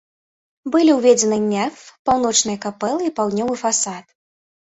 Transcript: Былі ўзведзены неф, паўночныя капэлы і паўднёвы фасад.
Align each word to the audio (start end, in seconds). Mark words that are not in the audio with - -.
Былі 0.75 0.93
ўзведзены 0.99 1.37
неф, 1.43 1.75
паўночныя 2.09 2.59
капэлы 2.65 3.03
і 3.09 3.13
паўднёвы 3.19 3.55
фасад. 3.63 4.05